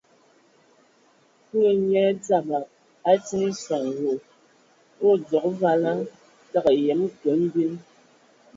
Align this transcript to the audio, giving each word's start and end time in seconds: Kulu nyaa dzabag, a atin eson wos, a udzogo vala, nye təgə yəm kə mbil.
Kulu 1.47 1.71
nyaa 1.89 2.11
dzabag, 2.23 2.67
a 2.75 2.75
atin 3.11 3.41
eson 3.49 3.85
wos, 4.03 4.23
a 4.99 5.01
udzogo 5.11 5.49
vala, 5.61 5.91
nye 5.95 6.05
təgə 6.51 6.71
yəm 6.85 7.01
kə 7.19 7.29
mbil. 7.43 7.73